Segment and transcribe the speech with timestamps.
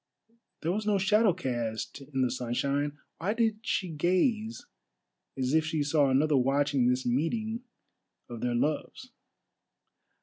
[0.63, 4.65] There was no shadow cast in the sunshine; why did she gaze
[5.37, 7.61] as if she saw another watching this meeting
[8.27, 9.11] of their loves?